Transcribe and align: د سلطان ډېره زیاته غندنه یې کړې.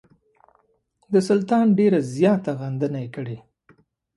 د 1.13 1.15
سلطان 1.29 1.65
ډېره 1.79 1.99
زیاته 2.15 2.51
غندنه 2.61 2.99
یې 3.03 3.09
کړې. 3.15 3.37